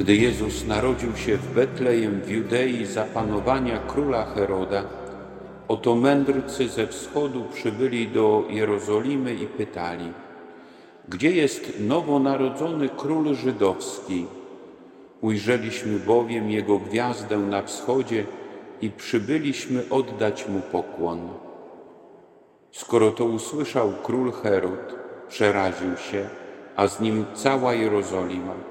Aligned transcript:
Gdy 0.00 0.16
Jezus 0.16 0.66
narodził 0.66 1.16
się 1.16 1.36
w 1.36 1.54
Betlejem 1.54 2.20
w 2.20 2.30
Judei 2.30 2.86
za 2.86 3.04
panowania 3.04 3.78
króla 3.78 4.24
Heroda, 4.24 4.84
oto 5.68 5.94
mędrcy 5.94 6.68
ze 6.68 6.86
wschodu 6.86 7.44
przybyli 7.52 8.08
do 8.08 8.44
Jerozolimy 8.50 9.34
i 9.34 9.46
pytali: 9.46 10.12
Gdzie 11.08 11.30
jest 11.30 11.72
nowonarodzony 11.80 12.88
król 12.88 13.34
żydowski? 13.34 14.26
Ujrzeliśmy 15.20 15.98
bowiem 15.98 16.50
jego 16.50 16.78
gwiazdę 16.78 17.38
na 17.38 17.62
wschodzie 17.62 18.24
i 18.80 18.90
przybyliśmy 18.90 19.82
oddać 19.90 20.48
mu 20.48 20.60
pokłon. 20.60 21.28
Skoro 22.70 23.10
to 23.10 23.24
usłyszał 23.24 23.92
król 24.02 24.32
Herod, 24.32 24.94
przeraził 25.28 25.96
się, 25.96 26.28
a 26.76 26.88
z 26.88 27.00
nim 27.00 27.24
cała 27.34 27.74
Jerozolima. 27.74 28.69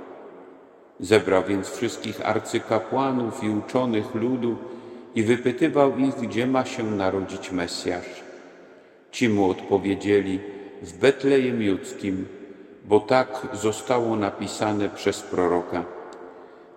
Zebrał 0.99 1.43
więc 1.43 1.69
wszystkich 1.69 2.27
arcykapłanów 2.27 3.43
i 3.43 3.49
uczonych 3.49 4.15
ludu 4.15 4.57
i 5.15 5.23
wypytywał 5.23 5.97
ich, 5.97 6.15
gdzie 6.15 6.47
ma 6.47 6.65
się 6.65 6.83
narodzić 6.83 7.51
Mesjasz. 7.51 8.23
Ci 9.11 9.29
mu 9.29 9.49
odpowiedzieli, 9.49 10.39
w 10.81 10.97
Betlejem 10.97 11.61
Judzkim, 11.61 12.25
bo 12.85 12.99
tak 12.99 13.47
zostało 13.53 14.15
napisane 14.15 14.89
przez 14.89 15.21
proroka. 15.21 15.85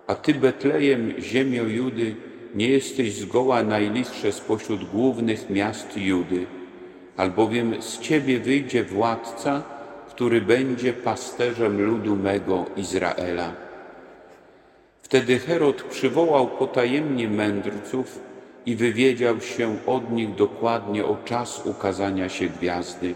A 0.07 0.15
ty, 0.15 0.33
Betlejem, 0.33 1.13
ziemio 1.19 1.63
Judy, 1.63 2.15
nie 2.55 2.69
jesteś 2.69 3.13
zgoła 3.13 3.63
najlichsze 3.63 4.31
spośród 4.31 4.83
głównych 4.83 5.49
miast 5.49 5.97
Judy, 5.97 6.45
albowiem 7.17 7.81
z 7.81 7.99
ciebie 7.99 8.39
wyjdzie 8.39 8.83
władca, 8.83 9.63
który 10.09 10.41
będzie 10.41 10.93
pasterzem 10.93 11.85
ludu 11.85 12.15
mego 12.15 12.65
Izraela. 12.75 13.72
Wtedy 15.13 15.39
Herod 15.39 15.83
przywołał 15.83 16.47
potajemnie 16.47 17.29
mędrców 17.29 18.19
i 18.65 18.75
wywiedział 18.75 19.41
się 19.41 19.77
od 19.87 20.11
nich 20.11 20.35
dokładnie 20.35 21.05
o 21.05 21.17
czas 21.25 21.65
ukazania 21.65 22.29
się 22.29 22.45
gwiazdy. 22.45 23.15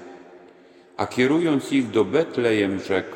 A 0.98 1.08
kierując 1.08 1.74
ich 1.74 1.90
do 1.90 2.06
Betlejem, 2.06 2.80
rzekł: 2.80 3.16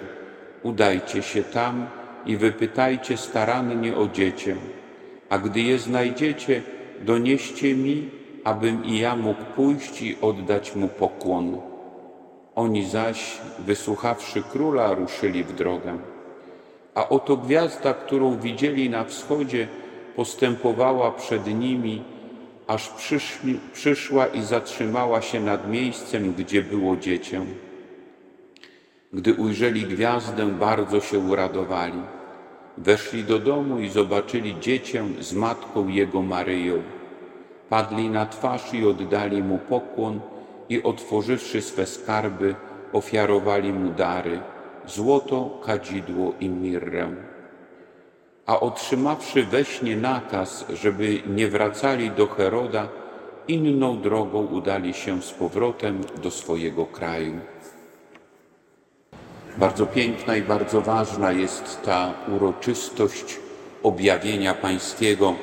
Udajcie 0.64 1.22
się 1.22 1.44
tam 1.44 1.88
i 2.26 2.38
wypytajcie 2.38 3.18
starannie 3.18 3.98
o 3.98 4.08
dziecię, 4.08 4.56
a 5.30 5.38
gdy 5.38 5.62
je 5.62 5.80
znajdziecie, 5.80 6.62
donieście 7.02 7.76
mi, 7.76 8.10
abym 8.44 8.86
i 8.86 9.00
ja 9.00 9.16
mógł 9.16 9.44
pójść 9.56 10.02
i 10.02 10.18
oddać 10.22 10.76
mu 10.76 10.88
pokłon. 10.88 11.58
Oni 12.56 12.90
zaś, 12.90 13.38
wysłuchawszy 13.60 14.44
króla, 14.52 14.94
ruszyli 14.94 15.44
w 15.44 15.54
drogę. 15.54 15.98
A 16.96 17.10
oto 17.10 17.38
gwiazda, 17.38 17.94
którą 17.94 18.38
widzieli 18.38 18.90
na 18.90 19.04
wschodzie, 19.04 19.68
postępowała 20.16 21.12
przed 21.12 21.48
nimi, 21.48 22.04
aż 22.68 22.90
przyszli, 22.90 23.60
przyszła 23.74 24.28
i 24.28 24.44
zatrzymała 24.44 25.22
się 25.22 25.40
nad 25.40 25.70
miejscem, 25.70 26.34
gdzie 26.34 26.62
było 26.62 26.96
dziecię. 26.96 27.42
Gdy 29.14 29.34
ujrzeli 29.34 29.82
gwiazdę, 29.82 30.46
bardzo 30.46 31.02
się 31.02 31.20
uradowali. 31.20 32.02
Weszli 32.78 33.24
do 33.24 33.40
domu 33.40 33.80
i 33.80 33.90
zobaczyli 33.90 34.60
dziecię 34.60 35.04
z 35.20 35.34
matką 35.34 35.88
jego 35.88 36.22
Maryją. 36.22 36.84
Padli 37.70 38.10
na 38.10 38.26
twarz 38.26 38.74
i 38.74 38.86
oddali 38.88 39.44
mu 39.44 39.58
pokłon 39.58 40.20
i 40.70 40.84
otworzywszy 40.84 41.62
swe 41.62 41.86
skarby, 41.86 42.56
ofiarowali 42.94 43.74
mu 43.74 43.92
dary 43.92 44.40
złoto, 44.88 45.60
kadzidło 45.66 46.34
i 46.40 46.50
mirrę. 46.50 47.10
A 48.46 48.60
otrzymawszy 48.60 49.44
we 49.44 49.66
śnie 49.66 49.96
nakaz, 49.96 50.66
żeby 50.74 51.22
nie 51.28 51.48
wracali 51.48 52.12
do 52.12 52.28
Heroda, 52.28 52.88
inną 53.48 54.02
drogą 54.02 54.46
udali 54.46 54.94
się 54.94 55.22
z 55.22 55.32
powrotem 55.32 56.02
do 56.24 56.32
swojego 56.32 56.86
kraju. 56.86 57.40
Bardzo 59.58 59.86
piękna 59.86 60.36
i 60.36 60.42
bardzo 60.42 60.82
ważna 60.82 61.32
jest 61.32 61.82
ta 61.86 62.14
uroczystość 62.36 63.40
objawienia 63.84 64.54
Pańskiego. 64.54 65.36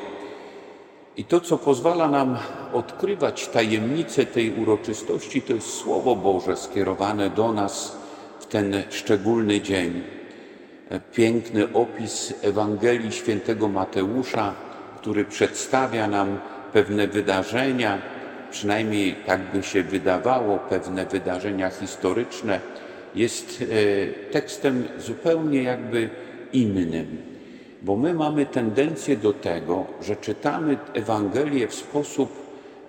I 1.16 1.24
to, 1.24 1.40
co 1.40 1.58
pozwala 1.58 2.08
nam 2.08 2.36
odkrywać 2.72 3.48
tajemnicę 3.48 4.26
tej 4.26 4.54
uroczystości, 4.54 5.42
to 5.42 5.52
jest 5.52 5.74
Słowo 5.74 6.16
Boże 6.16 6.56
skierowane 6.56 7.30
do 7.30 7.52
nas 7.52 7.97
ten 8.50 8.82
szczególny 8.90 9.60
dzień. 9.60 10.02
Piękny 11.12 11.72
opis 11.72 12.34
Ewangelii 12.42 13.12
świętego 13.12 13.68
Mateusza, 13.68 14.54
który 15.00 15.24
przedstawia 15.24 16.08
nam 16.08 16.38
pewne 16.72 17.08
wydarzenia, 17.08 17.98
przynajmniej 18.50 19.16
tak 19.26 19.40
by 19.54 19.62
się 19.62 19.82
wydawało, 19.82 20.58
pewne 20.58 21.06
wydarzenia 21.06 21.70
historyczne, 21.70 22.60
jest 23.14 23.62
e, 23.62 24.32
tekstem 24.32 24.88
zupełnie 24.98 25.62
jakby 25.62 26.10
innym, 26.52 27.22
bo 27.82 27.96
my 27.96 28.14
mamy 28.14 28.46
tendencję 28.46 29.16
do 29.16 29.32
tego, 29.32 29.86
że 30.02 30.16
czytamy 30.16 30.76
Ewangelię 30.94 31.68
w 31.68 31.74
sposób 31.74 32.32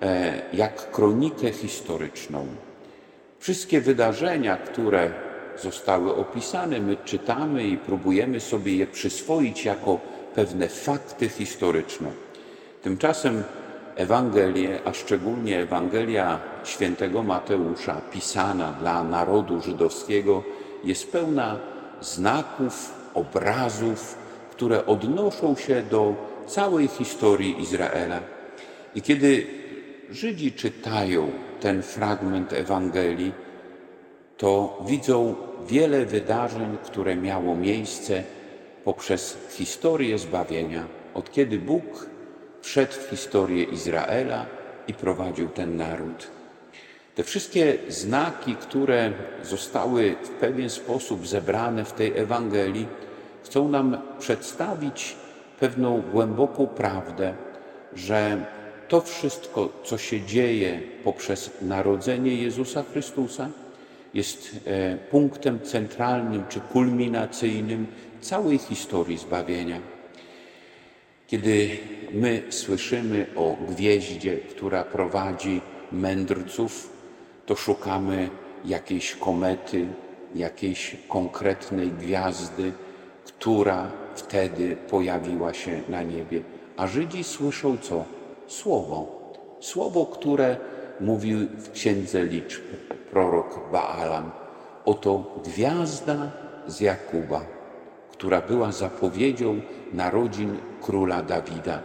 e, 0.01 0.41
jak 0.53 0.91
kronikę 0.91 1.51
historyczną. 1.51 2.47
Wszystkie 3.39 3.81
wydarzenia, 3.81 4.57
które 4.57 5.11
zostały 5.61 6.15
opisane, 6.15 6.79
my 6.79 6.97
czytamy 7.05 7.63
i 7.63 7.77
próbujemy 7.77 8.39
sobie 8.39 8.75
je 8.75 8.87
przyswoić 8.87 9.65
jako 9.65 9.99
pewne 10.35 10.67
fakty 10.67 11.29
historyczne. 11.29 12.11
Tymczasem 12.81 13.43
Ewangelie, 13.95 14.79
a 14.85 14.93
szczególnie 14.93 15.59
Ewangelia 15.59 16.39
świętego 16.63 17.23
Mateusza, 17.23 18.01
pisana 18.11 18.71
dla 18.71 19.03
narodu 19.03 19.61
żydowskiego, 19.61 20.43
jest 20.83 21.11
pełna 21.11 21.59
znaków, 22.01 22.93
obrazów, 23.13 24.17
które 24.51 24.85
odnoszą 24.85 25.55
się 25.55 25.83
do 25.83 26.15
całej 26.47 26.87
historii 26.87 27.61
Izraela. 27.61 28.19
I 28.95 29.01
kiedy 29.01 29.47
Żydzi 30.11 30.51
czytają 30.51 31.31
ten 31.59 31.81
fragment 31.81 32.53
Ewangelii, 32.53 33.31
to 34.39 34.77
widzą 34.87 35.35
wiele 35.67 36.05
wydarzeń, 36.05 36.77
które 36.85 37.15
miało 37.15 37.55
miejsce 37.55 38.23
poprzez 38.83 39.37
historię 39.49 40.17
zbawienia, 40.17 40.87
od 41.13 41.31
kiedy 41.31 41.59
Bóg 41.59 42.07
wszedł 42.61 42.93
w 42.93 43.09
historię 43.09 43.63
Izraela 43.63 44.45
i 44.87 44.93
prowadził 44.93 45.49
ten 45.49 45.77
naród. 45.77 46.27
Te 47.15 47.23
wszystkie 47.23 47.77
znaki, 47.87 48.55
które 48.55 49.11
zostały 49.43 50.15
w 50.23 50.29
pewien 50.29 50.69
sposób 50.69 51.27
zebrane 51.27 51.85
w 51.85 51.93
tej 51.93 52.17
Ewangelii, 52.17 52.87
chcą 53.43 53.69
nam 53.69 53.97
przedstawić 54.19 55.15
pewną 55.59 56.01
głęboką 56.01 56.67
prawdę, 56.67 57.33
że 57.95 58.45
to 58.87 59.01
wszystko, 59.01 59.69
co 59.83 59.97
się 59.97 60.21
dzieje 60.21 60.79
poprzez 61.03 61.51
narodzenie 61.61 62.35
Jezusa 62.35 62.83
Chrystusa, 62.83 63.49
jest 64.13 64.55
e, 64.65 64.97
punktem 64.97 65.59
centralnym 65.59 66.43
czy 66.49 66.59
kulminacyjnym 66.59 67.87
całej 68.21 68.57
historii 68.57 69.17
zbawienia. 69.17 69.79
Kiedy 71.27 71.69
my 72.11 72.43
słyszymy 72.49 73.25
o 73.35 73.57
gwieździe, 73.67 74.37
która 74.37 74.83
prowadzi 74.83 75.61
mędrców, 75.91 76.93
to 77.45 77.55
szukamy 77.55 78.29
jakiejś 78.65 79.15
komety, 79.15 79.87
jakiejś 80.35 80.97
konkretnej 81.07 81.91
gwiazdy, 81.91 82.71
która 83.25 83.91
wtedy 84.15 84.75
pojawiła 84.75 85.53
się 85.53 85.81
na 85.89 86.03
niebie. 86.03 86.41
A 86.77 86.87
Żydzi 86.87 87.23
słyszą 87.23 87.77
co? 87.77 88.05
Słowo. 88.47 89.19
Słowo, 89.59 90.05
które 90.05 90.57
mówił 91.01 91.39
w 91.57 91.71
Księdze 91.71 92.25
Liczb 92.25 92.61
prorok 93.11 93.71
Baalam. 93.71 94.31
Oto 94.85 95.41
gwiazda 95.45 96.31
z 96.67 96.79
Jakuba, 96.79 97.41
która 98.11 98.41
była 98.41 98.71
zapowiedzią 98.71 99.61
narodzin 99.93 100.57
króla 100.81 101.21
Dawida. 101.21 101.83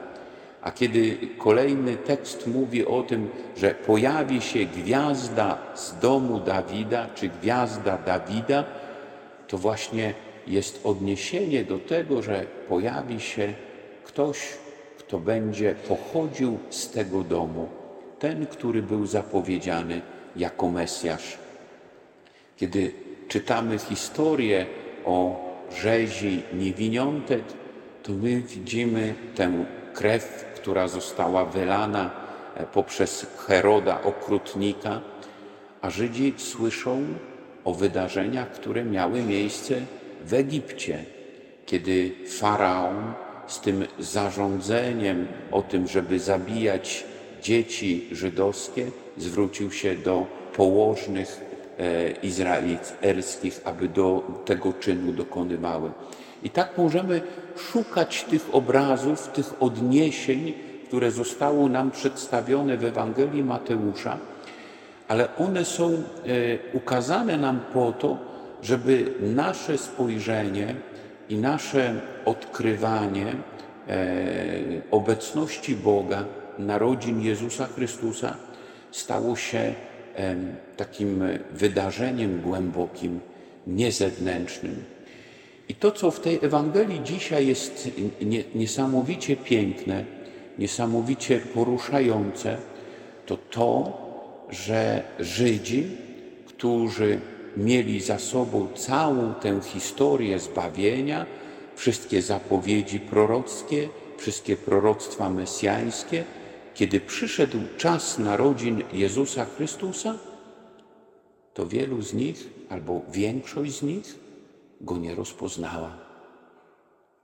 A 0.62 0.72
kiedy 0.72 1.19
kolejny 1.38 1.96
tekst 1.96 2.46
mówi 2.46 2.87
o 2.87 3.02
tym, 3.02 3.28
że 3.56 3.75
pojawi 3.75 4.40
się 4.40 4.64
gwiazda 4.64 5.58
z 5.75 5.99
domu 5.99 6.40
Dawida, 6.40 7.06
czy 7.14 7.28
gwiazda 7.28 7.99
Dawida, 7.99 8.64
to 9.49 9.58
właśnie 9.58 10.14
jest 10.46 10.87
odniesienie 10.87 11.64
do 11.64 11.78
tego, 11.78 12.22
że 12.22 12.46
pojawi 12.69 13.20
się 13.20 13.55
ktoś, 14.05 14.38
kto 14.99 15.19
będzie 15.19 15.75
pochodził 15.88 16.58
z 16.70 16.90
tego 16.90 17.22
domu, 17.22 17.69
ten, 18.25 18.47
który 18.47 18.82
był 18.82 19.06
zapowiedziany 19.06 20.00
jako 20.37 20.71
Mesjasz. 20.71 21.38
Kiedy 22.56 22.93
czytamy 23.29 23.79
historię 23.79 24.67
o 25.05 25.44
rzezi 25.76 26.43
niewiniątek, 26.53 27.43
to 28.03 28.12
my 28.12 28.41
widzimy 28.41 29.15
tę 29.35 29.65
krew, 29.94 30.44
która 30.55 30.88
została 30.88 31.44
wylana 31.44 32.11
e, 32.55 32.67
poprzez 32.67 33.26
Heroda, 33.47 34.03
okrutnika, 34.03 35.00
a 35.82 35.91
Żydzi 35.91 36.35
słyszą 36.37 37.05
o 37.65 37.75
wydarzeniach, 37.75 38.50
które 38.50 38.85
miały 38.85 39.23
miejsce 39.23 39.75
w 40.25 40.35
Egipcie, 40.35 41.05
kiedy 41.67 42.12
faraon 42.41 43.12
z 43.47 43.61
tym 43.61 43.87
zarządzeniem 43.99 45.26
o 45.50 45.62
tym, 45.62 45.88
żeby 45.88 46.19
zabijać 46.19 47.05
dzieci 47.44 48.08
żydowskie, 48.12 48.87
zwrócił 49.17 49.70
się 49.70 49.94
do 49.94 50.26
położnych 50.56 51.41
e, 51.79 52.11
izraelskich, 52.11 53.61
aby 53.64 53.88
do 53.88 54.23
tego 54.44 54.73
czynu 54.73 55.12
dokonywały. 55.12 55.91
I 56.43 56.50
tak 56.50 56.79
możemy 56.79 57.20
szukać 57.56 58.25
tych 58.25 58.55
obrazów, 58.55 59.29
tych 59.29 59.62
odniesień, 59.62 60.52
które 60.87 61.11
zostały 61.11 61.70
nam 61.70 61.91
przedstawione 61.91 62.76
w 62.76 62.85
Ewangelii 62.85 63.44
Mateusza, 63.44 64.19
ale 65.08 65.37
one 65.37 65.64
są 65.64 65.93
e, 65.93 65.99
ukazane 66.73 67.37
nam 67.37 67.61
po 67.73 67.93
to, 67.93 68.19
żeby 68.62 69.12
nasze 69.20 69.79
spojrzenie 69.79 70.75
i 71.29 71.37
nasze 71.37 72.00
odkrywanie 72.25 73.26
e, 73.26 73.37
obecności 74.90 75.76
Boga, 75.76 76.25
narodzin 76.59 77.21
Jezusa 77.21 77.67
Chrystusa 77.67 78.37
stało 78.91 79.37
się 79.37 79.75
takim 80.77 81.23
wydarzeniem 81.53 82.41
głębokim, 82.41 83.21
niezewnętrznym. 83.67 84.85
I 85.69 85.75
to, 85.75 85.91
co 85.91 86.11
w 86.11 86.21
tej 86.21 86.39
Ewangelii 86.43 87.01
dzisiaj 87.05 87.47
jest 87.47 87.91
niesamowicie 88.55 89.37
piękne, 89.37 90.05
niesamowicie 90.59 91.39
poruszające, 91.39 92.57
to 93.27 93.37
to, 93.37 93.99
że 94.50 95.03
Żydzi, 95.21 95.87
którzy 96.47 97.19
mieli 97.57 98.00
za 98.00 98.19
sobą 98.19 98.69
całą 98.75 99.35
tę 99.35 99.61
historię 99.65 100.39
zbawienia, 100.39 101.27
wszystkie 101.75 102.23
zapowiedzi 102.23 103.00
prorockie, 103.00 103.89
wszystkie 104.19 104.57
proroctwa 104.57 105.31
mesjańskie, 105.31 106.25
kiedy 106.75 107.00
przyszedł 107.00 107.59
czas 107.76 108.19
narodzin 108.19 108.82
Jezusa 108.93 109.44
Chrystusa, 109.44 110.19
to 111.55 111.67
wielu 111.67 112.03
z 112.03 112.15
nich, 112.15 112.49
albo 112.69 113.03
większość 113.12 113.79
z 113.79 113.82
nich, 113.82 114.15
go 114.81 114.99
nie 114.99 115.15
rozpoznała. 115.15 115.97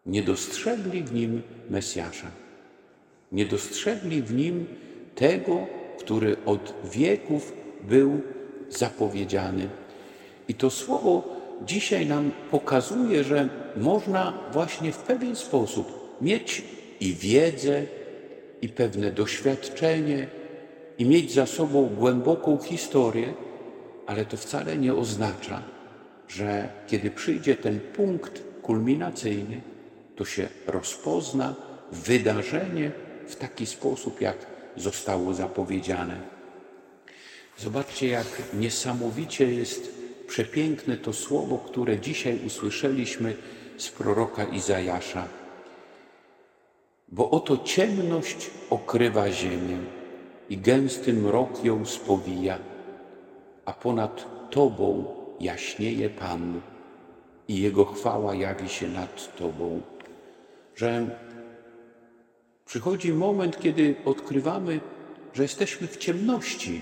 Nie 0.06 0.22
dostrzegli 0.22 1.02
w 1.02 1.14
nim 1.14 1.42
Mesjasza. 1.70 2.30
Nie 3.32 3.46
dostrzegli 3.46 4.22
w 4.22 4.34
nim 4.34 4.66
tego, 5.14 5.66
który 5.98 6.36
od 6.46 6.74
wieków 6.84 7.52
był 7.82 8.20
zapowiedziany. 8.68 9.68
I 10.48 10.54
to 10.54 10.70
słowo 10.70 11.36
dzisiaj 11.66 12.06
nam 12.06 12.30
pokazuje, 12.50 13.24
że 13.24 13.48
można 13.76 14.38
właśnie 14.52 14.92
w 14.92 14.98
pewien 14.98 15.36
sposób 15.36 16.16
mieć 16.20 16.64
i 17.00 17.14
wiedzę, 17.14 17.86
i 18.62 18.68
pewne 18.68 19.10
doświadczenie, 19.10 20.26
i 20.98 21.04
mieć 21.04 21.34
za 21.34 21.46
sobą 21.46 21.86
głęboką 21.86 22.58
historię, 22.58 23.34
ale 24.06 24.24
to 24.24 24.36
wcale 24.36 24.76
nie 24.76 24.94
oznacza, 24.94 25.62
że 26.28 26.68
kiedy 26.86 27.10
przyjdzie 27.10 27.56
ten 27.56 27.80
punkt 27.80 28.42
kulminacyjny, 28.62 29.60
to 30.16 30.24
się 30.24 30.48
rozpozna 30.66 31.54
wydarzenie 31.92 32.90
w 33.26 33.36
taki 33.36 33.66
sposób, 33.66 34.20
jak 34.20 34.36
zostało 34.76 35.34
zapowiedziane. 35.34 36.20
Zobaczcie, 37.58 38.08
jak 38.08 38.26
niesamowicie 38.54 39.54
jest 39.54 39.94
przepiękne 40.26 40.96
to 40.96 41.12
słowo, 41.12 41.58
które 41.58 42.00
dzisiaj 42.00 42.38
usłyszeliśmy 42.46 43.36
z 43.76 43.88
proroka 43.88 44.44
Izajasza. 44.44 45.28
Bo 47.10 47.30
oto 47.30 47.58
ciemność 47.58 48.50
okrywa 48.70 49.30
ziemię 49.30 49.78
i 50.50 50.58
gęsty 50.58 51.12
mrok 51.12 51.64
ją 51.64 51.86
spowija, 51.86 52.58
a 53.64 53.72
ponad 53.72 54.26
Tobą 54.50 55.04
jaśnieje 55.40 56.10
Pan 56.10 56.60
i 57.48 57.60
Jego 57.60 57.84
chwała 57.84 58.34
jawi 58.34 58.68
się 58.68 58.88
nad 58.88 59.36
Tobą. 59.36 59.80
Że 60.76 61.06
przychodzi 62.66 63.12
moment, 63.12 63.60
kiedy 63.60 63.94
odkrywamy, 64.04 64.80
że 65.32 65.42
jesteśmy 65.42 65.86
w 65.86 65.96
ciemności, 65.96 66.80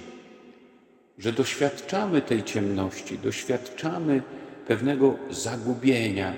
że 1.18 1.32
doświadczamy 1.32 2.22
tej 2.22 2.42
ciemności, 2.42 3.18
doświadczamy 3.18 4.22
pewnego 4.66 5.16
zagubienia, 5.30 6.34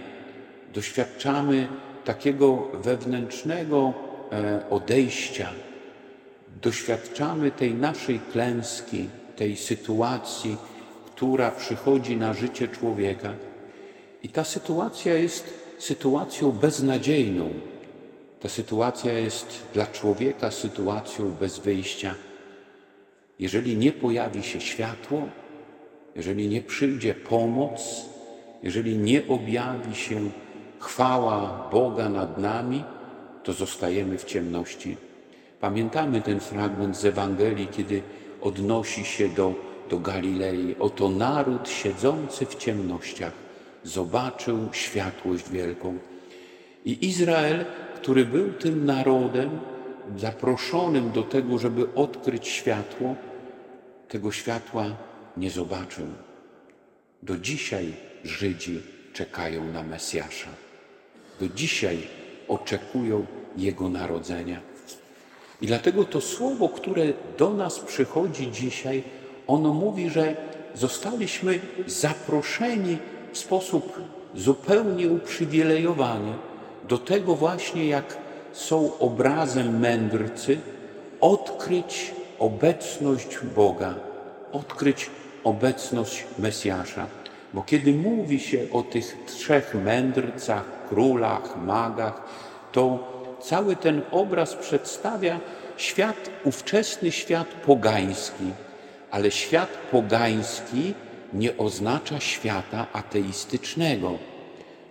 doświadczamy 0.75 1.69
takiego 2.05 2.69
wewnętrznego 2.75 3.93
e, 4.32 4.70
odejścia, 4.70 5.50
doświadczamy 6.62 7.50
tej 7.50 7.75
naszej 7.75 8.20
klęski, 8.32 9.08
tej 9.37 9.56
sytuacji, 9.56 10.56
która 11.06 11.50
przychodzi 11.50 12.17
na 12.17 12.35
życie 12.35 12.69
człowieka. 12.69 13.32
I 14.23 14.29
ta 14.29 14.44
sytuacja 14.44 15.14
jest 15.14 15.55
sytuacją 15.79 16.52
beznadziejną. 16.52 17.50
Ta 18.41 18.49
sytuacja 18.49 19.12
jest 19.12 19.62
dla 19.75 19.87
człowieka 19.87 20.50
sytuacją 20.50 21.31
bez 21.31 21.58
wyjścia. 21.58 22.14
Jeżeli 23.38 23.76
nie 23.76 23.93
pojawi 23.93 24.43
się 24.43 24.61
światło, 24.61 25.29
jeżeli 26.17 26.49
nie 26.49 26.62
przyjdzie 26.62 27.14
pomoc, 27.14 27.81
jeżeli 28.62 28.99
nie 28.99 29.29
objawi 29.29 29.94
się 29.94 30.31
chwała 30.81 31.69
Boga 31.73 32.09
nad 32.09 32.38
nami, 32.38 32.85
to 33.44 33.53
zostajemy 33.53 34.19
w 34.19 34.25
ciemności. 34.25 34.96
Pamiętamy 35.60 36.22
ten 36.22 36.41
fragment 36.41 36.96
z 36.96 37.05
Ewangelii, 37.05 37.69
kiedy 37.69 38.03
odnosi 38.41 39.05
się 39.05 39.29
do, 39.29 39.55
do 39.91 39.99
Galilei. 39.99 40.77
Oto 40.79 41.08
naród 41.08 41.69
siedzący 41.69 42.46
w 42.46 42.55
ciemnościach 42.55 43.32
zobaczył 43.84 44.58
światłość 44.72 45.51
wielką. 45.51 45.99
I 46.84 47.08
Izrael, 47.08 47.65
który 47.96 48.25
był 48.25 48.53
tym 48.53 48.84
narodem 48.87 49.51
zaproszonym 50.17 51.10
do 51.10 51.22
tego, 51.22 51.58
żeby 51.58 51.94
odkryć 51.94 52.49
światło, 52.49 53.15
tego 54.08 54.32
światła 54.32 54.84
nie 55.37 55.51
zobaczył. 55.51 56.06
Do 57.22 57.37
dzisiaj 57.37 57.93
Żydzi 58.25 58.82
czekają 59.13 59.65
na 59.65 59.82
Mesjasza. 59.82 60.69
Do 61.41 61.49
dzisiaj 61.49 61.99
oczekują 62.49 63.27
Jego 63.56 63.89
narodzenia. 63.89 64.61
I 65.61 65.67
dlatego 65.67 66.05
to 66.05 66.20
słowo, 66.20 66.69
które 66.69 67.05
do 67.39 67.51
nas 67.51 67.79
przychodzi 67.79 68.51
dzisiaj, 68.53 69.03
ono 69.47 69.75
mówi, 69.75 70.11
że 70.11 70.37
zostaliśmy 70.75 71.61
zaproszeni 71.87 72.99
w 73.32 73.39
sposób 73.39 74.01
zupełnie 74.35 75.09
uprzywilejowany 75.09 76.32
do 76.89 76.99
tego 76.99 77.35
właśnie, 77.35 77.87
jak 77.87 78.17
są 78.53 78.99
obrazem 78.99 79.81
mędrcy, 79.81 80.59
odkryć 81.20 82.15
obecność 82.39 83.39
Boga, 83.56 83.94
odkryć 84.53 85.11
obecność 85.44 86.25
Mesjasza. 86.39 87.19
Bo 87.55 87.63
kiedy 87.63 87.93
mówi 87.93 88.41
się 88.41 88.59
o 88.73 88.83
tych 88.83 89.17
trzech 89.27 89.75
mędrcach, 89.75 90.65
królach, 90.89 91.57
magach, 91.67 92.23
to 92.73 92.99
cały 93.41 93.77
ten 93.77 94.03
obraz 94.11 94.55
przedstawia 94.55 95.41
świat, 95.77 96.31
ówczesny 96.45 97.13
świat 97.13 97.47
pogański. 97.47 98.45
Ale 99.11 99.31
świat 99.31 99.69
pogański 99.91 100.95
nie 101.33 101.57
oznacza 101.57 102.21
świata 102.21 102.87
ateistycznego, 102.93 104.19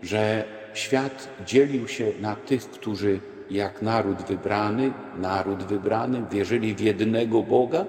że 0.03 0.43
świat 0.73 1.27
dzielił 1.45 1.87
się 1.87 2.11
na 2.21 2.35
tych, 2.35 2.71
którzy 2.71 3.19
jak 3.49 3.81
naród 3.81 4.21
wybrany, 4.21 4.91
naród 5.17 5.63
wybrany, 5.63 6.23
wierzyli 6.31 6.75
w 6.75 6.79
jednego 6.79 7.43
Boga 7.43 7.85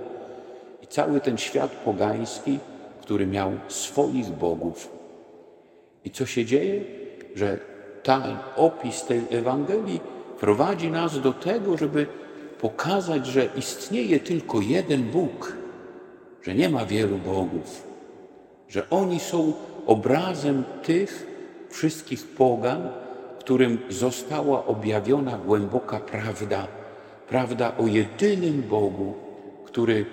i 0.82 0.86
cały 0.86 1.20
ten 1.20 1.38
świat 1.38 1.70
pogański, 1.70 2.58
który 3.10 3.26
miał 3.26 3.52
swoich 3.68 4.28
bogów. 4.30 4.88
I 6.04 6.10
co 6.10 6.26
się 6.26 6.44
dzieje? 6.44 6.84
Że 7.34 7.58
ten 8.02 8.22
opis 8.56 9.04
tej 9.04 9.22
Ewangelii 9.30 10.00
prowadzi 10.40 10.90
nas 10.90 11.20
do 11.20 11.32
tego, 11.32 11.76
żeby 11.76 12.06
pokazać, 12.60 13.26
że 13.26 13.48
istnieje 13.56 14.20
tylko 14.20 14.60
jeden 14.60 15.02
Bóg, 15.02 15.52
że 16.42 16.54
nie 16.54 16.68
ma 16.68 16.86
wielu 16.86 17.18
bogów, 17.18 17.82
że 18.68 18.90
oni 18.90 19.20
są 19.20 19.52
obrazem 19.86 20.64
tych 20.82 21.26
wszystkich 21.70 22.26
pogan, 22.26 22.88
którym 23.38 23.78
została 23.88 24.66
objawiona 24.66 25.38
głęboka 25.38 26.00
prawda, 26.00 26.66
prawda 27.28 27.72
o 27.78 27.86
jedynym 27.86 28.62
Bogu, 28.62 29.14
który 29.64 30.06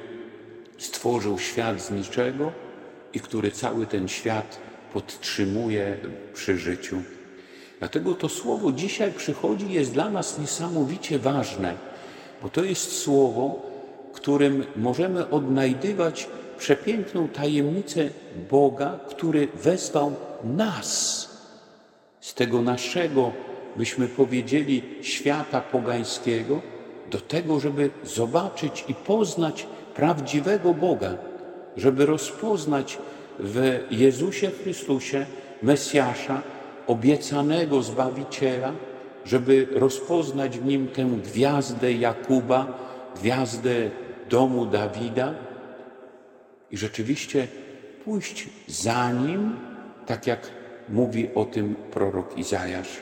stworzył 0.77 1.39
świat 1.39 1.82
z 1.82 1.92
niczego 1.92 2.66
i 3.17 3.19
który 3.19 3.51
cały 3.51 3.86
ten 3.86 4.07
świat 4.07 4.59
podtrzymuje 4.93 5.97
przy 6.33 6.57
życiu. 6.57 7.01
Dlatego 7.79 8.15
to 8.15 8.29
słowo 8.29 8.71
dzisiaj 8.71 9.12
przychodzi, 9.12 9.74
jest 9.74 9.93
dla 9.93 10.09
nas 10.09 10.39
niesamowicie 10.39 11.19
ważne, 11.19 11.74
bo 12.41 12.50
to 12.50 12.63
jest 12.63 13.00
słowo, 13.00 13.62
którym 14.13 14.65
możemy 14.75 15.29
odnajdywać 15.29 16.27
przepiękną 16.57 17.27
tajemnicę 17.27 18.09
Boga, 18.51 19.00
który 19.09 19.47
wezwał 19.47 20.15
nas 20.43 20.97
z 22.21 22.33
tego 22.33 22.62
naszego, 22.62 23.31
byśmy 23.75 24.07
powiedzieli, 24.07 24.83
świata 25.01 25.62
pogańskiego, 25.62 26.62
do 27.12 27.21
tego, 27.21 27.59
żeby 27.59 27.89
zobaczyć 28.03 28.86
i 28.88 28.93
poznać 28.93 29.67
prawdziwego 29.95 30.74
Boga, 30.74 31.17
żeby 31.77 32.05
rozpoznać 32.05 32.98
w 33.39 33.79
Jezusie 33.91 34.51
Chrystusie 34.51 35.25
Mesjasza, 35.63 36.41
obiecanego 36.88 37.81
Zbawiciela, 37.81 38.74
żeby 39.25 39.67
rozpoznać 39.72 40.60
w 40.60 40.65
nim 40.65 40.88
tę 40.88 41.10
gwiazdę 41.24 41.93
Jakuba, 41.93 42.77
gwiazdę 43.15 43.89
domu 44.29 44.65
Dawida 44.65 45.34
i 46.72 46.77
rzeczywiście 46.77 47.48
pójść 48.05 48.50
za 48.67 49.12
nim, 49.12 49.55
tak 50.05 50.27
jak 50.27 50.51
mówi 50.89 51.29
o 51.36 51.46
tym 51.46 51.75
prorok 51.75 52.38
Izajasz. 52.38 52.98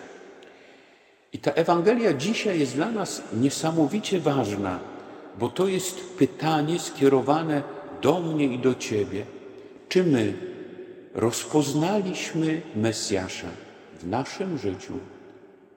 I 1.34 1.38
ta 1.40 1.52
Ewangelia 1.52 2.14
dzisiaj 2.14 2.60
jest 2.60 2.76
dla 2.76 2.92
nas 2.92 3.22
niesamowicie 3.34 4.20
ważna, 4.20 4.80
bo 5.40 5.50
to 5.50 5.68
jest 5.68 6.18
pytanie 6.18 6.80
skierowane 6.80 7.64
do 8.06 8.20
mnie 8.20 8.46
i 8.46 8.60
do 8.60 8.76
Ciebie. 8.76 9.26
Czy 9.90 10.04
my 10.04 10.34
rozpoznaliśmy 11.14 12.62
Mesjasza 12.76 13.48
w 14.00 14.08
naszym 14.08 14.58
życiu? 14.58 14.94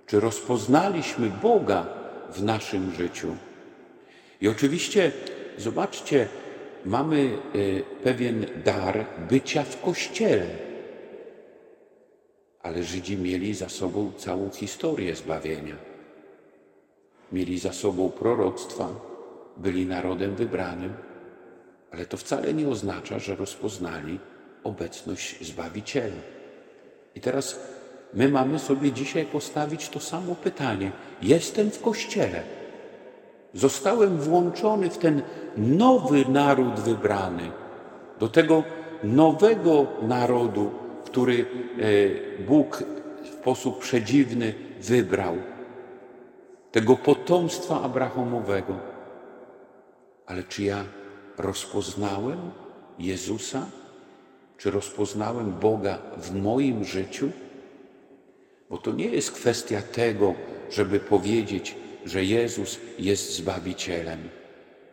Czy 0.06 0.20
rozpoznaliśmy 0.20 1.30
Boga 1.42 1.86
w 2.32 2.42
naszym 2.42 2.94
życiu? 2.94 3.36
I 4.40 4.48
oczywiście, 4.48 5.12
zobaczcie, 5.58 6.28
mamy 6.84 7.18
e, 7.28 7.32
pewien 8.04 8.46
dar 8.64 9.06
bycia 9.30 9.62
w 9.62 9.80
kościele. 9.80 10.46
Ale 12.62 12.82
Żydzi 12.82 13.16
mieli 13.16 13.54
za 13.54 13.68
sobą 13.68 14.12
całą 14.16 14.50
historię 14.50 15.16
zbawienia. 15.16 15.76
Mieli 17.32 17.58
za 17.58 17.72
sobą 17.72 18.10
proroctwa, 18.10 18.88
byli 19.56 19.86
narodem 19.86 20.34
wybranym, 20.34 21.07
ale 21.92 22.06
to 22.06 22.16
wcale 22.16 22.54
nie 22.54 22.68
oznacza, 22.68 23.18
że 23.18 23.36
rozpoznali 23.36 24.18
obecność 24.64 25.46
Zbawiciela. 25.46 26.22
I 27.14 27.20
teraz 27.20 27.60
my 28.14 28.28
mamy 28.28 28.58
sobie 28.58 28.92
dzisiaj 28.92 29.24
postawić 29.24 29.88
to 29.88 30.00
samo 30.00 30.34
pytanie. 30.34 30.92
Jestem 31.22 31.70
w 31.70 31.82
kościele. 31.82 32.42
Zostałem 33.54 34.16
włączony 34.16 34.90
w 34.90 34.98
ten 34.98 35.22
nowy 35.56 36.24
naród 36.28 36.80
wybrany, 36.80 37.50
do 38.18 38.28
tego 38.28 38.64
nowego 39.04 39.86
narodu, 40.02 40.70
który 41.04 41.46
e, 42.38 42.42
Bóg 42.42 42.84
w 43.22 43.26
sposób 43.26 43.78
przedziwny 43.78 44.54
wybrał, 44.80 45.36
tego 46.72 46.96
potomstwa 46.96 47.82
Abrahamowego. 47.82 48.74
Ale 50.26 50.42
czy 50.42 50.62
ja 50.62 50.84
rozpoznałem 51.38 52.50
Jezusa? 52.98 53.66
Czy 54.58 54.70
rozpoznałem 54.70 55.52
Boga 55.52 55.98
w 56.16 56.34
moim 56.34 56.84
życiu? 56.84 57.30
Bo 58.70 58.78
to 58.78 58.92
nie 58.92 59.06
jest 59.06 59.32
kwestia 59.32 59.82
tego, 59.82 60.34
żeby 60.70 61.00
powiedzieć, 61.00 61.76
że 62.04 62.24
Jezus 62.24 62.78
jest 62.98 63.36
Zbawicielem. 63.36 64.28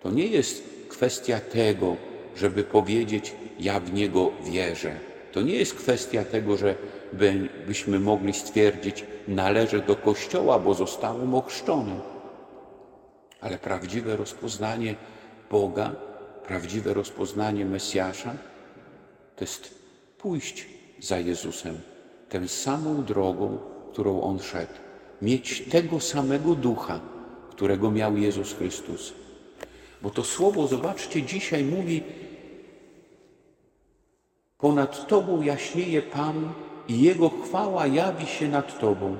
To 0.01 0.11
nie 0.11 0.27
jest 0.27 0.63
kwestia 0.89 1.39
tego, 1.39 1.95
żeby 2.35 2.63
powiedzieć, 2.63 3.35
ja 3.59 3.79
w 3.79 3.93
Niego 3.93 4.31
wierzę. 4.43 4.99
To 5.31 5.41
nie 5.41 5.55
jest 5.55 5.73
kwestia 5.73 6.23
tego, 6.23 6.57
że 6.57 6.75
by, 7.13 7.49
byśmy 7.67 7.99
mogli 7.99 8.33
stwierdzić, 8.33 9.05
należę 9.27 9.79
do 9.79 9.95
Kościoła, 9.95 10.59
bo 10.59 10.73
zostałem 10.73 11.35
ochrzczony. 11.35 11.95
Ale 13.41 13.57
prawdziwe 13.57 14.15
rozpoznanie 14.15 14.95
Boga, 15.51 15.95
prawdziwe 16.47 16.93
rozpoznanie 16.93 17.65
Mesjasza, 17.65 18.33
to 19.35 19.43
jest 19.43 19.75
pójść 20.17 20.67
za 20.99 21.19
Jezusem, 21.19 21.77
tę 22.29 22.47
samą 22.47 23.03
drogą, 23.03 23.57
którą 23.91 24.21
On 24.21 24.39
szedł 24.39 24.73
mieć 25.21 25.63
tego 25.71 25.99
samego 25.99 26.55
ducha, 26.55 26.99
którego 27.49 27.91
miał 27.91 28.17
Jezus 28.17 28.53
Chrystus. 28.53 29.13
Bo 30.01 30.09
to 30.09 30.23
słowo, 30.23 30.67
zobaczcie, 30.67 31.23
dzisiaj 31.23 31.63
mówi: 31.63 32.03
Ponad 34.57 35.07
Tobą 35.07 35.41
jaśnieje 35.41 36.01
Pan 36.01 36.53
i 36.87 37.01
Jego 37.01 37.29
chwała 37.29 37.87
jawi 37.87 38.25
się 38.25 38.47
nad 38.47 38.79
Tobą, 38.79 39.17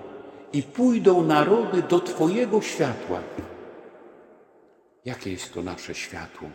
i 0.53 0.63
pójdą 0.63 1.23
narody 1.23 1.81
do 1.81 1.99
Twojego 1.99 2.61
światła. 2.61 3.21
Jakie 5.05 5.31
jest 5.31 5.53
to 5.53 5.63
nasze 5.63 5.95
światło? 5.95 6.49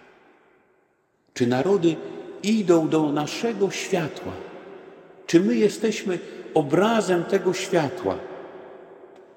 Czy 1.34 1.46
narody 1.46 1.96
idą 2.42 2.88
do 2.88 3.12
naszego 3.12 3.70
światła? 3.70 4.32
Czy 5.26 5.40
my 5.40 5.54
jesteśmy 5.54 6.18
obrazem 6.54 7.24
tego 7.24 7.52
światła? 7.52 8.18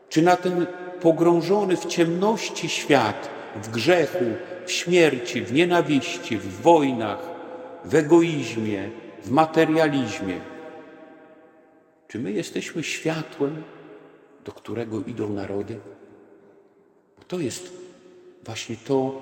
Czy 0.10 0.22
na 0.22 0.36
ten 0.36 0.66
pogrążony 1.02 1.78
w 1.78 1.86
ciemności 1.86 2.70
świat, 2.70 3.30
w 3.64 3.70
grzechu, 3.70 4.26
w 4.66 4.72
śmierci, 4.72 5.42
w 5.42 5.54
nienawiści, 5.54 6.38
w 6.38 6.62
wojnach, 6.62 7.30
w 7.86 7.96
egoizmie, 7.96 8.90
w 9.24 9.32
materializmie, 9.32 10.40
czy 12.08 12.20
my 12.20 12.32
jesteśmy 12.32 12.84
światłem, 12.84 13.64
do 14.46 14.52
którego 14.52 15.02
idą 15.08 15.30
narody? 15.30 15.80
To 17.28 17.40
jest 17.40 17.74
właśnie 18.46 18.76
to, 18.88 19.22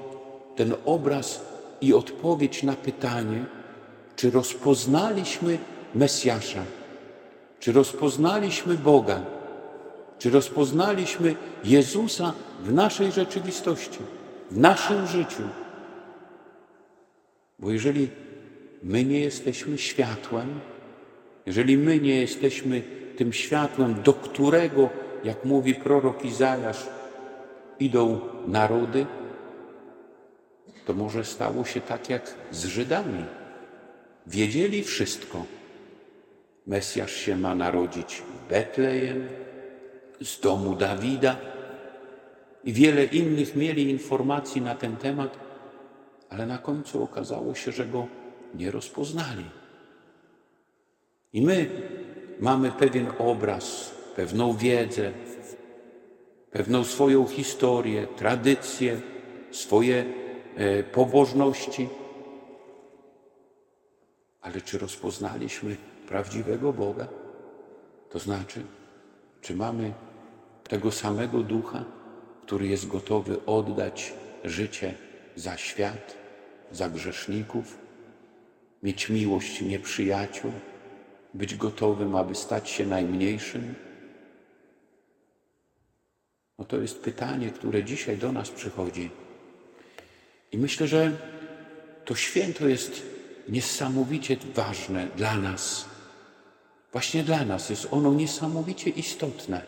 ten 0.56 0.76
obraz 0.86 1.51
i 1.82 1.94
odpowiedź 1.94 2.64
na 2.64 2.74
pytanie, 2.74 3.46
czy 4.16 4.32
rozpoznaliśmy 4.32 5.58
Mesjasza, 5.96 6.64
czy 7.60 7.72
rozpoznaliśmy 7.72 8.76
Boga 8.76 9.22
czy 10.22 10.30
rozpoznaliśmy 10.30 11.36
Jezusa 11.64 12.34
w 12.64 12.74
naszej 12.74 13.12
rzeczywistości, 13.12 14.00
w 14.52 14.58
naszym 14.58 15.08
życiu? 15.08 15.44
Bo 17.60 17.72
jeżeli 17.72 18.10
my 18.84 19.06
nie 19.06 19.20
jesteśmy 19.20 19.78
światłem, 19.78 20.60
jeżeli 21.46 21.78
my 21.78 22.00
nie 22.00 22.16
jesteśmy 22.16 22.82
tym 23.18 23.34
światłem, 23.34 24.02
do 24.04 24.14
którego, 24.14 24.90
jak 25.24 25.46
mówi 25.46 25.76
prorok 25.76 26.26
Izajasz, 26.26 26.88
idą 27.80 28.20
narody, 28.48 29.06
to 30.86 30.94
może 30.94 31.26
stało 31.26 31.66
się 31.66 31.82
tak 31.82 32.10
jak 32.10 32.34
z 32.52 32.66
Żydami. 32.66 33.26
Wiedzieli 34.28 34.84
wszystko. 34.84 35.46
Mesjasz 36.68 37.16
się 37.16 37.38
ma 37.38 37.56
narodzić 37.56 38.16
w 38.16 38.50
Betlejem, 38.50 39.28
z 40.22 40.40
domu 40.40 40.76
Dawida 40.76 41.38
i 42.64 42.74
wiele 42.74 43.06
innych 43.06 43.56
mieli 43.56 43.90
informacji 43.90 44.62
na 44.62 44.76
ten 44.76 44.98
temat, 44.98 45.40
ale 46.30 46.46
na 46.46 46.58
końcu 46.58 47.04
okazało 47.04 47.56
się, 47.56 47.72
że 47.72 47.86
go 47.86 48.08
nie 48.56 48.72
rozpoznali. 48.72 49.46
I 51.34 51.42
my 51.42 51.70
mamy 52.40 52.72
pewien 52.72 53.08
obraz, 53.20 53.96
pewną 54.16 54.54
wiedzę, 54.54 55.12
pewną 56.52 56.84
swoją 56.84 57.28
historię, 57.28 58.08
tradycję, 58.16 59.02
swoje 59.52 60.21
pobożności. 60.92 61.90
Ale 64.42 64.62
czy 64.62 64.78
rozpoznaliśmy 64.78 65.78
prawdziwego 66.08 66.74
Boga? 66.74 67.08
To 68.10 68.20
znaczy, 68.20 68.64
czy 69.42 69.56
mamy 69.56 69.94
tego 70.64 70.92
samego 70.92 71.40
ducha, 71.40 71.86
który 72.42 72.68
jest 72.68 72.88
gotowy 72.88 73.46
oddać 73.46 74.14
życie 74.44 74.94
za 75.36 75.58
świat, 75.58 76.18
za 76.72 76.90
grzeszników, 76.90 77.78
mieć 78.84 79.10
miłość 79.10 79.62
nieprzyjaciół, 79.62 80.52
być 81.34 81.56
gotowym, 81.56 82.16
aby 82.16 82.36
stać 82.36 82.70
się 82.70 82.86
najmniejszym. 82.86 83.76
No 86.60 86.66
to 86.66 86.78
jest 86.78 87.02
pytanie, 87.02 87.50
które 87.50 87.84
dzisiaj 87.84 88.18
do 88.18 88.32
nas 88.32 88.50
przychodzi. 88.50 89.10
I 90.52 90.58
myślę, 90.58 90.88
że 90.88 91.12
to 92.06 92.16
święto 92.16 92.68
jest 92.68 93.02
niesamowicie 93.50 94.38
ważne 94.56 95.08
dla 95.16 95.38
nas. 95.38 95.86
Właśnie 96.92 97.24
dla 97.24 97.46
nas 97.46 97.70
jest 97.70 97.88
ono 97.92 98.14
niesamowicie 98.14 98.90
istotne, 98.90 99.62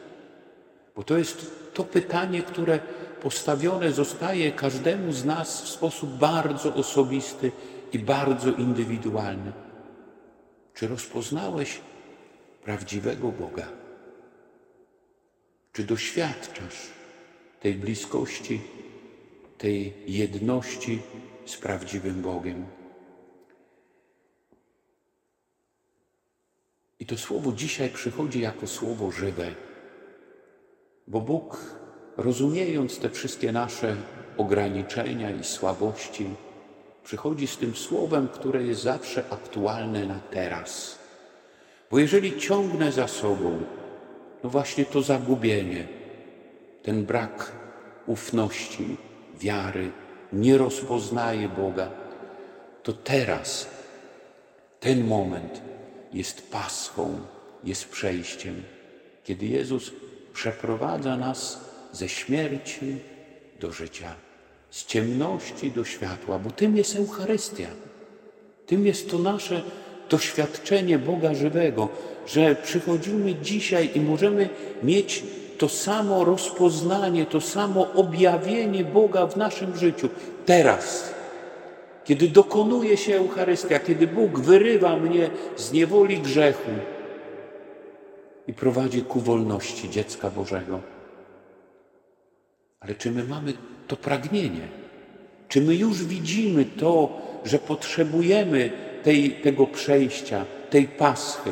bo 0.96 1.04
to 1.04 1.18
jest 1.18 1.52
to 1.74 1.84
pytanie, 1.84 2.42
które 2.42 2.80
postawione 3.22 3.92
zostaje 3.92 4.52
każdemu 4.52 5.12
z 5.12 5.26
nas 5.26 5.62
w 5.62 5.70
sposób 5.70 6.10
bardzo 6.10 6.74
osobisty 6.74 7.52
i 7.94 8.00
bardzo 8.00 8.52
indywidualny. 8.52 9.52
Czy 10.74 10.88
rozpoznałeś 10.88 11.80
prawdziwego 12.64 13.32
Boga? 13.32 13.68
Czy 15.74 15.84
doświadczasz 15.84 16.90
tej 17.60 17.76
bliskości, 17.76 18.62
tej 19.64 19.94
jedności 20.08 21.02
z 21.46 21.58
prawdziwym 21.58 22.22
Bogiem? 22.22 22.66
I 27.00 27.06
to 27.06 27.18
słowo 27.18 27.52
dzisiaj 27.52 27.90
przychodzi 27.90 28.40
jako 28.42 28.68
słowo 28.68 29.12
żywe, 29.12 29.56
bo 31.08 31.22
Bóg, 31.22 31.58
rozumiejąc 32.18 33.00
te 33.00 33.10
wszystkie 33.10 33.52
nasze 33.52 33.96
ograniczenia 34.38 35.32
i 35.32 35.44
słabości, 35.44 36.26
przychodzi 37.04 37.48
z 37.48 37.58
tym 37.58 37.76
słowem, 37.76 38.28
które 38.28 38.64
jest 38.64 38.82
zawsze 38.82 39.24
aktualne 39.30 40.06
na 40.06 40.20
teraz. 40.20 41.00
Bo 41.92 42.00
jeżeli 42.00 42.38
ciągnę 42.40 42.92
za 42.92 43.08
sobą, 43.08 43.62
no 44.44 44.50
właśnie 44.50 44.86
to 44.86 45.02
zagubienie, 45.02 45.88
ten 46.82 47.06
brak 47.06 47.52
ufności, 48.08 48.98
wiary, 49.40 49.92
nie 50.34 50.58
rozpoznaje 50.58 51.50
Boga, 51.50 51.92
to 52.84 52.94
teraz, 52.94 53.68
ten 54.80 55.08
moment 55.08 55.62
jest 56.14 56.52
paschą, 56.52 57.20
jest 57.64 57.90
przejściem, 57.90 58.64
kiedy 59.24 59.46
Jezus 59.46 59.92
przeprowadza 60.34 61.18
nas 61.18 61.60
ze 61.92 62.10
śmierci 62.10 62.96
do 63.60 63.72
życia, 63.72 64.16
z 64.70 64.86
ciemności 64.86 65.72
do 65.72 65.86
światła, 65.86 66.40
bo 66.40 66.52
tym 66.52 66.78
jest 66.78 66.96
Eucharystia. 66.96 67.68
Tym 68.66 68.86
jest 68.86 69.10
to 69.10 69.20
nasze 69.20 69.62
doświadczenie 70.10 71.00
Boga 71.00 71.34
żywego, 71.34 71.90
że 72.28 72.56
przychodzimy 72.56 73.36
dzisiaj 73.36 73.90
i 73.96 74.00
możemy 74.00 74.50
mieć 74.84 75.24
to 75.64 75.70
samo 75.70 76.24
rozpoznanie, 76.24 77.26
to 77.26 77.42
samo 77.42 77.88
objawienie 77.94 78.84
Boga 78.84 79.28
w 79.28 79.38
naszym 79.38 79.78
życiu. 79.78 80.10
Teraz, 80.46 81.14
kiedy 82.04 82.28
dokonuje 82.28 82.98
się 82.98 83.16
Eucharystia, 83.16 83.80
kiedy 83.80 84.08
Bóg 84.08 84.40
wyrywa 84.40 84.98
mnie 84.98 85.30
z 85.56 85.72
niewoli 85.72 86.20
grzechu 86.20 86.72
i 88.48 88.54
prowadzi 88.54 89.02
ku 89.02 89.20
wolności 89.20 89.90
dziecka 89.90 90.30
Bożego. 90.30 90.80
Ale 92.80 92.96
czy 92.96 93.12
my 93.12 93.24
mamy 93.24 93.54
to 93.88 93.96
pragnienie? 93.96 94.68
Czy 95.48 95.62
my 95.62 95.76
już 95.76 96.06
widzimy 96.06 96.66
to, 96.66 97.22
że 97.46 97.60
potrzebujemy 97.60 98.72
tej, 99.04 99.32
tego 99.32 99.68
przejścia, 99.68 100.46
tej 100.70 100.88
paschy? 100.88 101.52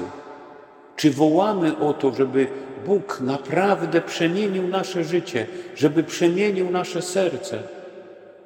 Czy 0.96 1.12
wołamy 1.12 1.78
o 1.78 1.94
to, 1.94 2.14
żeby 2.14 2.71
Bóg 2.86 3.22
naprawdę 3.22 4.02
przemienił 4.02 4.68
nasze 4.68 5.04
życie, 5.04 5.48
żeby 5.76 6.04
przemienił 6.04 6.72
nasze 6.72 7.02
serce, 7.02 7.64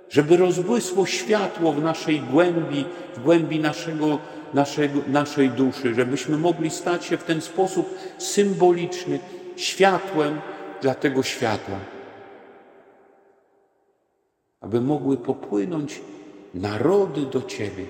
żeby 0.09 0.37
rozbłysło 0.37 1.05
światło 1.05 1.73
w 1.73 1.83
naszej 1.83 2.19
głębi, 2.19 2.85
w 3.15 3.23
głębi 3.23 3.59
naszego, 3.59 4.19
naszego, 4.53 4.99
naszej 5.07 5.49
duszy, 5.49 5.93
żebyśmy 5.93 6.37
mogli 6.37 6.69
stać 6.69 7.05
się 7.05 7.17
w 7.17 7.23
ten 7.23 7.41
sposób 7.41 7.97
symboliczny 8.17 9.19
światłem 9.55 10.41
dla 10.81 10.95
tego 10.95 11.23
światła, 11.23 11.79
aby 14.61 14.81
mogły 14.81 15.17
popłynąć 15.17 16.01
narody 16.53 17.21
do 17.21 17.41
Ciebie, 17.41 17.85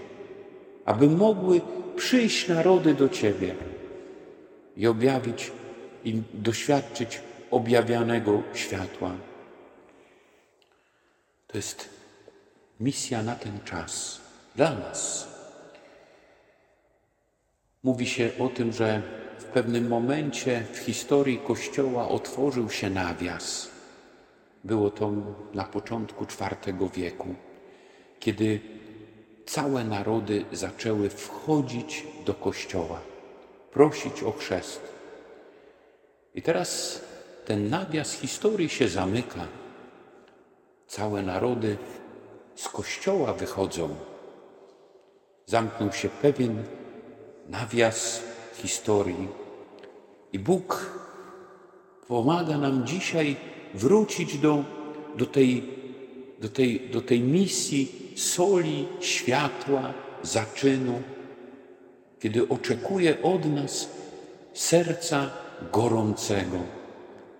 aby 0.85 1.07
mogły 1.07 1.61
przyjść 1.95 2.47
narody 2.47 2.93
do 2.93 3.09
Ciebie 3.09 3.55
i 4.77 4.87
objawić 4.87 5.51
i 6.05 6.21
doświadczyć 6.33 7.21
objawianego 7.51 8.43
światła. 8.53 9.11
To 11.47 11.57
jest 11.57 11.89
misja 12.79 13.23
na 13.23 13.35
ten 13.35 13.59
czas 13.65 14.21
dla 14.55 14.75
nas. 14.75 15.27
Mówi 17.83 18.07
się 18.07 18.31
o 18.39 18.47
tym, 18.47 18.73
że 18.73 19.01
w 19.39 19.43
pewnym 19.43 19.87
momencie 19.87 20.63
w 20.73 20.77
historii 20.77 21.37
Kościoła 21.37 22.09
otworzył 22.09 22.69
się 22.69 22.89
nawias. 22.89 23.71
Było 24.63 24.91
to 24.91 25.11
na 25.53 25.63
początku 25.63 26.23
IV 26.23 26.89
wieku, 26.93 27.35
kiedy 28.19 28.59
całe 29.45 29.83
narody 29.83 30.45
zaczęły 30.51 31.09
wchodzić 31.09 32.03
do 32.25 32.33
Kościoła, 32.33 33.01
prosić 33.71 34.23
o 34.23 34.31
chrzest. 34.31 34.94
I 36.35 36.41
teraz 36.41 37.01
ten 37.45 37.69
nawias 37.69 38.13
historii 38.13 38.69
się 38.69 38.87
zamyka. 38.87 39.47
Całe 40.87 41.23
narody 41.23 41.77
z 42.55 42.69
Kościoła 42.69 43.33
wychodzą. 43.33 43.95
Zamknął 45.45 45.91
się 45.91 46.09
pewien 46.09 46.63
nawias 47.49 48.23
historii. 48.53 49.27
I 50.33 50.39
Bóg 50.39 50.89
pomaga 52.07 52.57
nam 52.57 52.87
dzisiaj 52.87 53.35
wrócić 53.73 54.37
do, 54.37 54.63
do, 55.15 55.25
tej, 55.25 55.63
do, 56.39 56.49
tej, 56.49 56.89
do 56.89 57.01
tej 57.01 57.21
misji 57.21 58.13
soli, 58.15 58.87
światła, 58.99 59.93
zaczynu, 60.23 61.01
kiedy 62.19 62.49
oczekuje 62.49 63.21
od 63.21 63.45
nas 63.45 63.89
serca 64.53 65.44
gorącego, 65.71 66.57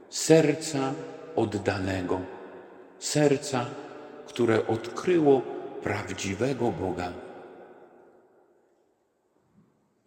serca 0.09 0.93
oddanego, 1.35 2.21
serca, 2.99 3.65
które 4.27 4.67
odkryło 4.67 5.41
prawdziwego 5.83 6.71
Boga. 6.71 7.13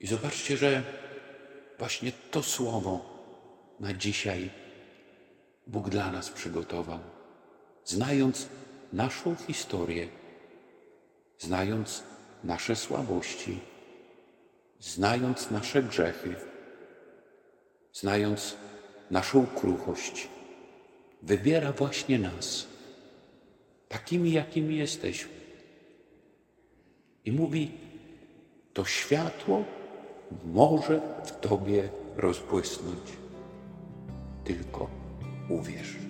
I 0.00 0.06
zobaczcie, 0.06 0.56
że 0.56 0.82
właśnie 1.78 2.12
to 2.30 2.42
słowo 2.42 3.00
na 3.80 3.94
dzisiaj 3.94 4.50
Bóg 5.66 5.88
dla 5.88 6.10
nas 6.12 6.30
przygotował. 6.30 6.98
Znając 7.84 8.48
naszą 8.92 9.34
historię, 9.34 10.08
znając 11.38 12.02
nasze 12.44 12.76
słabości, 12.76 13.60
znając 14.80 15.50
nasze 15.50 15.82
grzechy, 15.82 16.34
znając 18.00 18.56
naszą 19.10 19.46
kruchość, 19.46 20.28
wybiera 21.22 21.72
właśnie 21.72 22.18
nas, 22.18 22.66
takimi, 23.88 24.32
jakimi 24.32 24.76
jesteśmy. 24.76 25.32
I 27.24 27.32
mówi, 27.32 27.70
to 28.72 28.84
światło 28.84 29.64
może 30.44 31.00
w 31.24 31.40
Tobie 31.40 31.88
rozbłysnąć. 32.16 33.10
Tylko 34.44 34.90
uwierz. 35.48 36.07